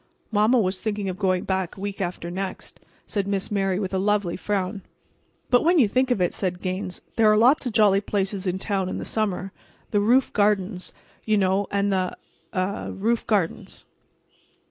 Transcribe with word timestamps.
"Mamma 0.31 0.57
was 0.57 0.81
thinking 0.81 1.09
of 1.09 1.19
going 1.19 1.43
back 1.43 1.77
week 1.77 2.01
after 2.01 2.31
next," 2.31 2.79
said 3.05 3.27
Miss 3.27 3.51
Mary 3.51 3.77
with 3.77 3.93
a 3.93 3.99
lovely 3.99 4.35
frown. 4.35 4.81
"But 5.51 5.63
when 5.63 5.77
you 5.77 5.87
think 5.87 6.09
of 6.09 6.19
it," 6.19 6.33
said 6.33 6.59
Gaines, 6.59 7.01
"there 7.17 7.31
are 7.31 7.37
lots 7.37 7.67
of 7.67 7.73
jolly 7.73 8.01
places 8.01 8.47
in 8.47 8.57
town 8.57 8.89
in 8.89 8.97
the 8.97 9.05
summer. 9.05 9.51
The 9.91 9.99
roof 10.01 10.33
gardens, 10.33 10.91
you 11.23 11.37
know, 11.37 11.67
and 11.69 11.93
the—er—the 11.93 12.93
roof 12.93 13.27
gardens." 13.27 13.85